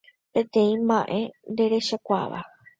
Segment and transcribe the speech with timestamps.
[0.33, 1.21] Peteĩ ma'ẽ
[1.51, 2.39] nderechakuaáva